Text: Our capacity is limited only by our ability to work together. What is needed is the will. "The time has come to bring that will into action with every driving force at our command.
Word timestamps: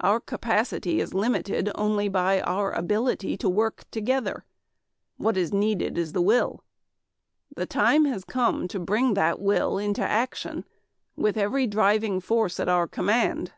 Our 0.00 0.18
capacity 0.18 0.98
is 0.98 1.14
limited 1.14 1.70
only 1.76 2.08
by 2.08 2.40
our 2.40 2.72
ability 2.72 3.36
to 3.36 3.48
work 3.48 3.84
together. 3.92 4.44
What 5.16 5.36
is 5.36 5.52
needed 5.52 5.96
is 5.96 6.10
the 6.12 6.20
will. 6.20 6.64
"The 7.54 7.66
time 7.66 8.04
has 8.06 8.24
come 8.24 8.66
to 8.66 8.80
bring 8.80 9.14
that 9.14 9.38
will 9.38 9.78
into 9.78 10.02
action 10.02 10.64
with 11.14 11.36
every 11.36 11.68
driving 11.68 12.18
force 12.18 12.58
at 12.58 12.68
our 12.68 12.88
command. 12.88 13.52